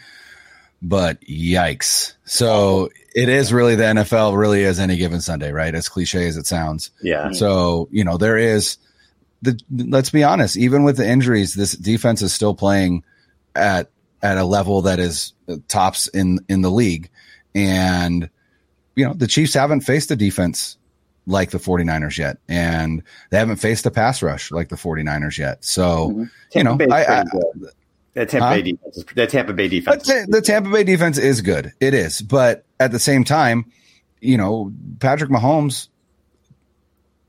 but 0.81 1.21
yikes! 1.21 2.13
So 2.25 2.89
it 3.15 3.29
is 3.29 3.53
really 3.53 3.75
the 3.75 3.83
NFL. 3.83 4.37
Really 4.37 4.63
is 4.63 4.79
any 4.79 4.97
given 4.97 5.21
Sunday, 5.21 5.51
right? 5.51 5.73
As 5.73 5.89
cliche 5.89 6.27
as 6.27 6.37
it 6.37 6.45
sounds. 6.45 6.91
Yeah. 7.01 7.31
So 7.31 7.89
you 7.91 8.03
know 8.03 8.17
there 8.17 8.37
is 8.37 8.77
the. 9.41 9.59
Let's 9.71 10.09
be 10.09 10.23
honest. 10.23 10.57
Even 10.57 10.83
with 10.83 10.97
the 10.97 11.07
injuries, 11.07 11.53
this 11.53 11.73
defense 11.73 12.21
is 12.21 12.33
still 12.33 12.55
playing 12.55 13.03
at 13.55 13.89
at 14.21 14.37
a 14.37 14.45
level 14.45 14.83
that 14.83 14.99
is 14.99 15.33
tops 15.67 16.07
in 16.07 16.39
in 16.49 16.61
the 16.61 16.71
league, 16.71 17.09
and 17.55 18.29
you 18.95 19.05
know 19.05 19.13
the 19.13 19.27
Chiefs 19.27 19.53
haven't 19.53 19.81
faced 19.81 20.11
a 20.11 20.15
defense 20.15 20.77
like 21.27 21.51
the 21.51 21.59
49ers 21.59 22.17
yet. 22.17 22.37
And 22.47 23.03
they 23.29 23.37
haven't 23.37 23.57
faced 23.57 23.85
a 23.85 23.91
pass 23.91 24.23
rush 24.23 24.51
like 24.51 24.69
the 24.69 24.75
49ers 24.75 25.37
yet. 25.37 25.63
So, 25.63 26.09
mm-hmm. 26.09 26.23
you 26.57 26.63
know, 26.63 26.77
I, 26.89 27.05
I, 27.05 27.25
that 28.17 28.29
Tampa, 28.29 28.47
huh? 28.47 28.55
Bay 28.55 28.61
defense, 28.63 29.05
that 29.15 29.29
Tampa 29.29 29.53
Bay 29.53 29.67
defense. 29.67 30.07
The 30.07 30.41
Tampa 30.43 30.71
Bay 30.71 30.83
defense 30.83 31.17
is 31.19 31.41
good. 31.41 31.71
It 31.79 31.93
is. 31.93 32.21
But 32.21 32.65
at 32.79 32.91
the 32.91 32.99
same 32.99 33.23
time, 33.23 33.71
you 34.19 34.37
know, 34.37 34.73
Patrick 34.99 35.29
Mahomes 35.29 35.87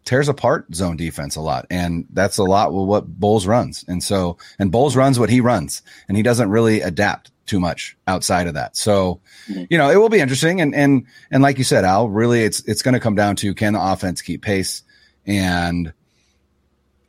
tears 0.07 0.31
apart 0.31 0.75
zone 0.75 0.97
defense 0.97 1.37
a 1.37 1.43
lot. 1.43 1.67
And 1.69 2.07
that's 2.11 2.39
a 2.39 2.43
lot 2.43 2.73
with 2.73 2.89
what 2.89 3.07
Bowles 3.07 3.47
runs. 3.47 3.85
And 3.87 4.03
so, 4.03 4.39
and 4.59 4.73
Bowles 4.73 4.97
runs 4.97 5.19
what 5.19 5.29
he 5.29 5.43
runs, 5.43 5.83
and 6.09 6.17
he 6.17 6.23
doesn't 6.23 6.49
really 6.49 6.81
adapt 6.81 7.31
too 7.45 7.61
much 7.61 7.95
outside 8.07 8.47
of 8.47 8.55
that. 8.55 8.75
So, 8.75 9.21
mm-hmm. 9.51 9.65
you 9.69 9.77
know, 9.77 9.91
it 9.91 9.97
will 9.97 10.09
be 10.09 10.21
interesting. 10.21 10.63
And, 10.63 10.75
and, 10.75 11.07
and 11.31 11.43
like 11.43 11.59
you 11.59 11.65
said, 11.65 11.85
Al, 11.85 12.09
really 12.09 12.43
it's, 12.43 12.61
it's 12.61 12.81
going 12.81 12.95
to 12.95 13.01
come 13.01 13.15
down 13.15 13.37
to 13.37 13.55
can 13.55 13.75
the 13.75 13.83
offense 13.83 14.23
keep 14.23 14.41
pace? 14.41 14.83
And 15.27 15.93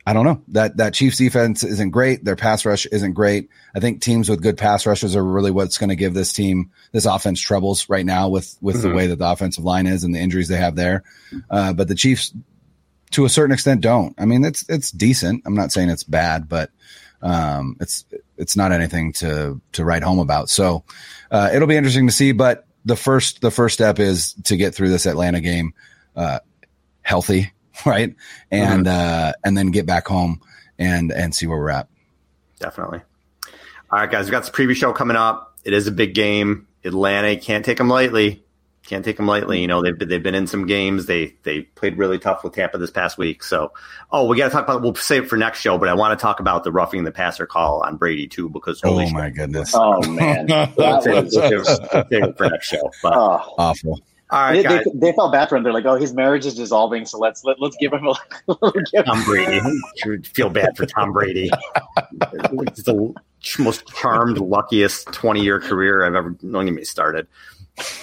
I 0.06 0.12
don't 0.12 0.24
know 0.24 0.42
that, 0.48 0.78
that 0.78 0.94
Chiefs 0.94 1.18
defense 1.18 1.62
isn't 1.62 1.90
great. 1.90 2.24
Their 2.24 2.36
pass 2.36 2.64
rush 2.64 2.86
isn't 2.86 3.12
great. 3.12 3.48
I 3.74 3.80
think 3.80 4.00
teams 4.00 4.28
with 4.28 4.42
good 4.42 4.56
pass 4.56 4.86
rushes 4.86 5.14
are 5.14 5.24
really 5.24 5.50
what's 5.50 5.78
going 5.78 5.90
to 5.90 5.96
give 5.96 6.14
this 6.14 6.32
team, 6.32 6.70
this 6.92 7.04
offense 7.04 7.40
troubles 7.40 7.88
right 7.88 8.06
now 8.06 8.28
with, 8.28 8.56
with 8.60 8.76
mm-hmm. 8.76 8.88
the 8.88 8.94
way 8.94 9.06
that 9.08 9.18
the 9.18 9.30
offensive 9.30 9.64
line 9.64 9.86
is 9.86 10.02
and 10.02 10.14
the 10.14 10.18
injuries 10.18 10.48
they 10.48 10.56
have 10.56 10.74
there. 10.74 11.04
Uh, 11.50 11.72
but 11.72 11.88
the 11.88 11.94
Chiefs 11.94 12.32
to 13.12 13.24
a 13.24 13.28
certain 13.28 13.52
extent 13.52 13.80
don't. 13.82 14.14
I 14.18 14.24
mean, 14.24 14.44
it's, 14.44 14.64
it's 14.68 14.90
decent. 14.90 15.42
I'm 15.44 15.54
not 15.54 15.72
saying 15.72 15.90
it's 15.90 16.04
bad, 16.04 16.48
but, 16.48 16.70
um, 17.22 17.76
it's 17.80 18.04
it's 18.38 18.56
not 18.56 18.72
anything 18.72 19.12
to 19.14 19.60
to 19.72 19.84
write 19.84 20.02
home 20.02 20.18
about. 20.18 20.48
So 20.48 20.84
uh, 21.30 21.50
it'll 21.52 21.68
be 21.68 21.76
interesting 21.76 22.06
to 22.06 22.12
see. 22.12 22.32
But 22.32 22.66
the 22.84 22.96
first 22.96 23.40
the 23.40 23.50
first 23.50 23.74
step 23.74 23.98
is 23.98 24.34
to 24.44 24.56
get 24.56 24.74
through 24.74 24.88
this 24.88 25.06
Atlanta 25.06 25.40
game 25.40 25.74
uh, 26.16 26.40
healthy, 27.02 27.52
right, 27.86 28.14
and 28.50 28.86
mm-hmm. 28.86 29.28
uh, 29.28 29.32
and 29.44 29.56
then 29.56 29.70
get 29.70 29.86
back 29.86 30.06
home 30.06 30.40
and 30.78 31.12
and 31.12 31.34
see 31.34 31.46
where 31.46 31.58
we're 31.58 31.70
at. 31.70 31.88
Definitely. 32.58 33.00
All 33.90 33.98
right, 33.98 34.10
guys, 34.10 34.26
we 34.26 34.30
got 34.30 34.40
this 34.40 34.50
preview 34.50 34.74
show 34.74 34.92
coming 34.92 35.16
up. 35.16 35.58
It 35.64 35.72
is 35.72 35.86
a 35.86 35.92
big 35.92 36.14
game. 36.14 36.66
Atlanta 36.84 37.36
can't 37.36 37.64
take 37.64 37.78
them 37.78 37.88
lightly 37.88 38.42
can't 38.90 39.04
take 39.04 39.16
them 39.16 39.26
lightly. 39.26 39.60
You 39.60 39.68
know, 39.68 39.82
they've 39.82 39.96
they've 39.96 40.22
been 40.22 40.34
in 40.34 40.48
some 40.48 40.66
games. 40.66 41.06
They 41.06 41.36
they 41.44 41.62
played 41.62 41.96
really 41.96 42.18
tough 42.18 42.42
with 42.42 42.54
Tampa 42.54 42.76
this 42.76 42.90
past 42.90 43.18
week. 43.18 43.44
So, 43.44 43.72
oh, 44.10 44.26
we 44.26 44.36
got 44.36 44.46
to 44.46 44.50
talk 44.50 44.64
about. 44.64 44.82
We'll 44.82 44.96
save 44.96 45.24
it 45.24 45.28
for 45.28 45.36
next 45.36 45.60
show, 45.60 45.78
but 45.78 45.88
I 45.88 45.94
want 45.94 46.18
to 46.18 46.20
talk 46.20 46.40
about 46.40 46.64
the 46.64 46.72
roughing 46.72 47.04
the 47.04 47.12
passer 47.12 47.46
call 47.46 47.82
on 47.82 47.96
Brady 47.96 48.26
too, 48.26 48.48
because 48.48 48.80
oh 48.84 49.08
my 49.10 49.30
goodness, 49.30 49.72
oh 49.74 50.02
man, 50.10 50.46
we'll 50.76 51.00
save, 51.02 51.28
we'll 51.32 51.64
save, 51.64 52.04
it 52.10 52.36
for 52.36 52.50
next 52.50 52.66
show. 52.66 52.90
But, 53.00 53.16
oh. 53.16 53.54
Awful. 53.58 54.00
All 54.32 54.40
right, 54.40 54.56
They, 54.56 54.62
guys. 54.62 54.84
they, 54.94 55.10
they 55.10 55.12
felt 55.16 55.32
bad 55.32 55.48
for 55.48 55.56
him. 55.56 55.64
They're 55.64 55.72
like, 55.72 55.86
"Oh, 55.86 55.96
his 55.96 56.14
marriage 56.14 56.46
is 56.46 56.54
dissolving, 56.54 57.04
so 57.04 57.18
let's 57.18 57.42
let, 57.44 57.60
let's 57.60 57.76
give 57.80 57.92
him 57.92 58.06
a." 58.06 58.14
give 58.92 59.04
Tom 59.04 59.24
Brady. 59.24 59.60
Should 59.96 60.26
feel 60.26 60.50
bad 60.50 60.76
for 60.76 60.86
Tom 60.86 61.12
Brady. 61.12 61.50
it's 62.22 62.84
the 62.84 63.12
most 63.58 63.86
charmed, 63.88 64.38
luckiest 64.38 65.06
20 65.12 65.42
year 65.42 65.58
career 65.60 66.04
I've 66.04 66.14
ever. 66.14 66.30
Don't 66.30 66.64
get 66.64 66.74
me 66.74 66.84
started. 66.84 67.26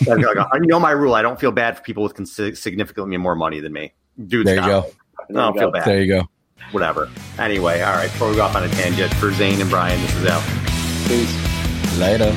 I 0.10 0.58
know 0.60 0.80
my 0.80 0.92
rule. 0.92 1.14
I 1.16 1.22
don't 1.22 1.40
feel 1.40 1.52
bad 1.52 1.78
for 1.78 1.84
people 1.84 2.04
with 2.04 2.16
consi- 2.16 2.58
significantly 2.58 3.16
more 3.18 3.36
money 3.36 3.60
than 3.60 3.74
me. 3.74 3.94
Dude, 4.26 4.48
There 4.48 4.56
you 4.56 4.62
go. 4.62 4.86
I 5.30 5.34
don't 5.34 5.58
feel 5.58 5.72
bad. 5.72 5.86
There 5.86 6.02
you 6.02 6.14
go. 6.14 6.30
Whatever. 6.72 7.10
Anyway, 7.38 7.82
all 7.82 7.94
right. 7.94 8.12
Before 8.12 8.30
we 8.30 8.36
go 8.36 8.42
off 8.44 8.56
on 8.56 8.64
a 8.64 8.70
tangent, 8.70 9.14
for 9.16 9.32
Zane 9.32 9.62
and 9.62 9.70
Brian, 9.70 10.02
this 10.02 10.16
is 10.16 10.26
out. 10.26 10.44
Peace. 11.08 12.00
Later. 12.00 12.34